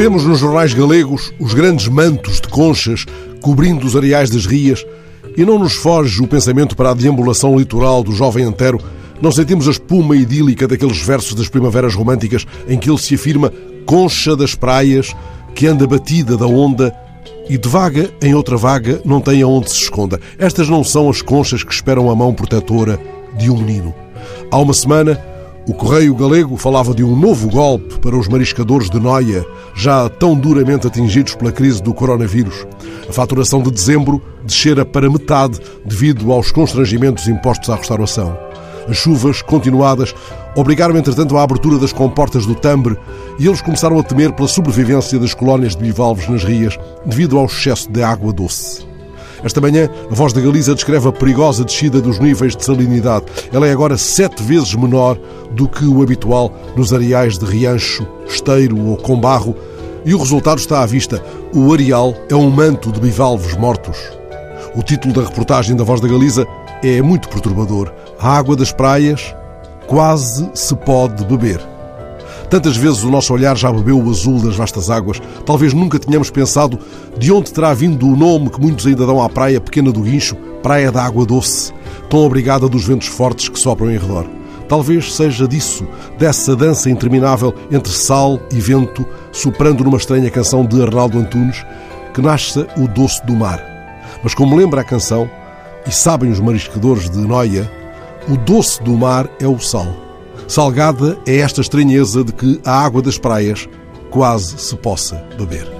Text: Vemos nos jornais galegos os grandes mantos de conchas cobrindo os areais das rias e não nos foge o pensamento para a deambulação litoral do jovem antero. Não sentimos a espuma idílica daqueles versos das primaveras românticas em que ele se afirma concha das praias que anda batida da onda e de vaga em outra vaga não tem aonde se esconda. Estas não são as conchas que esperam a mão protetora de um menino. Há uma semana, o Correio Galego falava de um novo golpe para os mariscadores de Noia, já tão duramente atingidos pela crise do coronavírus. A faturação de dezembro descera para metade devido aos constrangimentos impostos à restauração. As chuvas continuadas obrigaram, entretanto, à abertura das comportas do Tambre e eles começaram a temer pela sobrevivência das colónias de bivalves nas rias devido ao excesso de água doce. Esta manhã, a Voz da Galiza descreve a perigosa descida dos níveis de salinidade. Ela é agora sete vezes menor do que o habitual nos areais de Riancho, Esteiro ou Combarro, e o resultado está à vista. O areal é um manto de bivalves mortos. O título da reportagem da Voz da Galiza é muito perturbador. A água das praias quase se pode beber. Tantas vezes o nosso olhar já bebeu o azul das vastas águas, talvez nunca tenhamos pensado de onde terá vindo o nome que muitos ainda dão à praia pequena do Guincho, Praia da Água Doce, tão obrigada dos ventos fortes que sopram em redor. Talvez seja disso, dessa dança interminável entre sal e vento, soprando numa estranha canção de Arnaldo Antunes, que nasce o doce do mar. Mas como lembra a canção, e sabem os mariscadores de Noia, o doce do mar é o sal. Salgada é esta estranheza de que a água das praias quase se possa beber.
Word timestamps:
Vemos 0.00 0.24
nos 0.24 0.38
jornais 0.38 0.72
galegos 0.72 1.30
os 1.38 1.52
grandes 1.52 1.86
mantos 1.86 2.40
de 2.40 2.48
conchas 2.48 3.04
cobrindo 3.42 3.86
os 3.86 3.94
areais 3.94 4.30
das 4.30 4.46
rias 4.46 4.82
e 5.36 5.44
não 5.44 5.58
nos 5.58 5.74
foge 5.74 6.22
o 6.22 6.26
pensamento 6.26 6.74
para 6.74 6.92
a 6.92 6.94
deambulação 6.94 7.58
litoral 7.58 8.02
do 8.02 8.10
jovem 8.10 8.46
antero. 8.46 8.80
Não 9.20 9.30
sentimos 9.30 9.68
a 9.68 9.72
espuma 9.72 10.16
idílica 10.16 10.66
daqueles 10.66 11.02
versos 11.02 11.34
das 11.34 11.50
primaveras 11.50 11.94
românticas 11.94 12.46
em 12.66 12.78
que 12.78 12.88
ele 12.88 12.96
se 12.96 13.14
afirma 13.14 13.52
concha 13.84 14.34
das 14.34 14.54
praias 14.54 15.14
que 15.54 15.66
anda 15.66 15.86
batida 15.86 16.34
da 16.34 16.46
onda 16.46 16.96
e 17.46 17.58
de 17.58 17.68
vaga 17.68 18.10
em 18.22 18.34
outra 18.34 18.56
vaga 18.56 19.02
não 19.04 19.20
tem 19.20 19.42
aonde 19.42 19.70
se 19.70 19.82
esconda. 19.82 20.18
Estas 20.38 20.66
não 20.66 20.82
são 20.82 21.10
as 21.10 21.20
conchas 21.20 21.62
que 21.62 21.74
esperam 21.74 22.10
a 22.10 22.16
mão 22.16 22.32
protetora 22.32 22.98
de 23.36 23.50
um 23.50 23.58
menino. 23.58 23.94
Há 24.50 24.56
uma 24.56 24.72
semana, 24.72 25.22
o 25.68 25.74
Correio 25.74 26.14
Galego 26.14 26.56
falava 26.56 26.94
de 26.94 27.04
um 27.04 27.14
novo 27.14 27.48
golpe 27.48 27.98
para 28.00 28.16
os 28.16 28.26
mariscadores 28.28 28.88
de 28.88 28.98
Noia, 28.98 29.44
já 29.74 30.08
tão 30.08 30.34
duramente 30.34 30.86
atingidos 30.86 31.34
pela 31.34 31.52
crise 31.52 31.82
do 31.82 31.94
coronavírus. 31.94 32.66
A 33.08 33.12
faturação 33.12 33.62
de 33.62 33.70
dezembro 33.70 34.22
descera 34.44 34.84
para 34.84 35.10
metade 35.10 35.60
devido 35.84 36.32
aos 36.32 36.50
constrangimentos 36.50 37.28
impostos 37.28 37.70
à 37.70 37.76
restauração. 37.76 38.36
As 38.88 38.96
chuvas 38.96 39.42
continuadas 39.42 40.14
obrigaram, 40.56 40.96
entretanto, 40.96 41.36
à 41.36 41.42
abertura 41.42 41.78
das 41.78 41.92
comportas 41.92 42.46
do 42.46 42.54
Tambre 42.54 42.98
e 43.38 43.46
eles 43.46 43.60
começaram 43.60 43.98
a 43.98 44.02
temer 44.02 44.32
pela 44.32 44.48
sobrevivência 44.48 45.18
das 45.18 45.34
colónias 45.34 45.76
de 45.76 45.82
bivalves 45.82 46.28
nas 46.28 46.42
rias 46.42 46.76
devido 47.06 47.38
ao 47.38 47.44
excesso 47.44 47.90
de 47.90 48.02
água 48.02 48.32
doce. 48.32 48.89
Esta 49.42 49.60
manhã, 49.60 49.88
a 50.10 50.14
Voz 50.14 50.32
da 50.32 50.40
Galiza 50.40 50.74
descreve 50.74 51.08
a 51.08 51.12
perigosa 51.12 51.64
descida 51.64 52.00
dos 52.00 52.18
níveis 52.18 52.54
de 52.54 52.64
salinidade. 52.64 53.26
Ela 53.52 53.66
é 53.66 53.72
agora 53.72 53.96
sete 53.96 54.42
vezes 54.42 54.74
menor 54.74 55.18
do 55.52 55.68
que 55.68 55.84
o 55.84 56.02
habitual 56.02 56.52
nos 56.76 56.92
areais 56.92 57.38
de 57.38 57.44
Riancho, 57.44 58.06
Esteiro 58.26 58.78
ou 58.86 58.96
Combarro, 58.96 59.56
e 60.04 60.14
o 60.14 60.18
resultado 60.18 60.58
está 60.58 60.82
à 60.82 60.86
vista. 60.86 61.22
O 61.54 61.72
areal 61.72 62.14
é 62.28 62.34
um 62.34 62.50
manto 62.50 62.92
de 62.92 63.00
bivalves 63.00 63.56
mortos. 63.56 63.98
O 64.74 64.82
título 64.82 65.14
da 65.14 65.22
reportagem 65.22 65.74
da 65.74 65.84
Voz 65.84 66.00
da 66.00 66.08
Galiza 66.08 66.46
é 66.82 67.02
muito 67.02 67.28
perturbador. 67.28 67.92
A 68.18 68.36
água 68.36 68.54
das 68.54 68.72
praias 68.72 69.34
quase 69.86 70.48
se 70.54 70.74
pode 70.76 71.24
beber. 71.24 71.69
Tantas 72.50 72.76
vezes 72.76 73.04
o 73.04 73.10
nosso 73.10 73.32
olhar 73.32 73.56
já 73.56 73.70
bebeu 73.70 73.96
o 73.96 74.10
azul 74.10 74.40
das 74.40 74.56
vastas 74.56 74.90
águas, 74.90 75.22
talvez 75.46 75.72
nunca 75.72 76.00
tenhamos 76.00 76.30
pensado 76.30 76.80
de 77.16 77.30
onde 77.30 77.52
terá 77.52 77.72
vindo 77.72 78.08
o 78.08 78.16
nome 78.16 78.50
que 78.50 78.60
muitos 78.60 78.88
ainda 78.88 79.06
dão 79.06 79.22
à 79.22 79.28
praia 79.28 79.60
pequena 79.60 79.92
do 79.92 80.00
Guincho, 80.00 80.34
Praia 80.60 80.90
da 80.90 81.04
Água 81.04 81.24
Doce, 81.24 81.72
tão 82.10 82.18
obrigada 82.26 82.68
dos 82.68 82.84
ventos 82.84 83.06
fortes 83.06 83.48
que 83.48 83.58
sopram 83.58 83.88
em 83.88 83.96
redor. 83.96 84.26
Talvez 84.68 85.14
seja 85.14 85.46
disso, 85.46 85.86
dessa 86.18 86.56
dança 86.56 86.90
interminável 86.90 87.54
entre 87.70 87.92
sal 87.92 88.40
e 88.52 88.60
vento, 88.60 89.06
soprando 89.30 89.84
numa 89.84 89.96
estranha 89.96 90.28
canção 90.28 90.66
de 90.66 90.82
Arnaldo 90.82 91.18
Antunes, 91.18 91.64
que 92.12 92.20
nasce 92.20 92.66
o 92.76 92.88
doce 92.88 93.24
do 93.24 93.34
mar. 93.34 93.64
Mas 94.24 94.34
como 94.34 94.56
lembra 94.56 94.80
a 94.80 94.84
canção, 94.84 95.30
e 95.86 95.92
sabem 95.92 96.30
os 96.30 96.40
mariscadores 96.40 97.08
de 97.08 97.18
Noia, 97.18 97.70
o 98.28 98.36
doce 98.36 98.82
do 98.82 98.96
mar 98.96 99.28
é 99.40 99.46
o 99.46 99.58
sal. 99.60 100.09
Salgada 100.50 101.16
é 101.24 101.36
esta 101.36 101.60
estranheza 101.60 102.24
de 102.24 102.32
que 102.32 102.60
a 102.64 102.84
água 102.84 103.00
das 103.00 103.16
praias 103.16 103.68
quase 104.10 104.58
se 104.58 104.74
possa 104.74 105.24
beber. 105.38 105.79